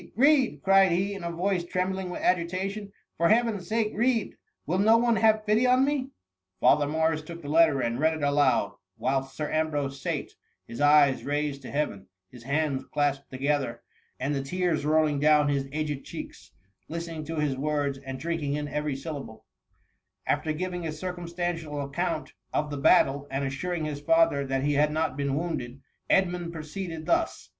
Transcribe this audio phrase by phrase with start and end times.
[0.15, 4.33] read r cried he, in a voice trem bling with agitation," For Heavens sake read!—
[4.65, 6.09] will no one hai^e pity on me?""
[6.59, 10.33] Father Morris took the letter, and read it aloud, whilst Sir Ambrose sate—
[10.67, 13.83] his eyes raised to Heaven, his hands clasped together,
[14.19, 14.43] and I) THE MUMMY.
[14.45, 16.49] TS the tears rolling down his aged cheeks,
[16.89, 19.45] listening to his words, and drinking in every syllable*
[20.25, 24.91] After giving a circumstantial account of the battle, and assuring his father that he had
[24.91, 25.79] not been wounded,
[26.09, 27.49] Edmund proceeded thus.